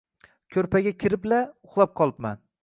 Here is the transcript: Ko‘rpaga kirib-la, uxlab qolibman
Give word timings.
Ko‘rpaga 0.55 0.93
kirib-la, 1.03 1.43
uxlab 1.69 1.95
qolibman 2.03 2.43